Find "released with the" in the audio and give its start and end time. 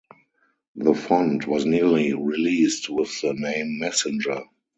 2.15-3.35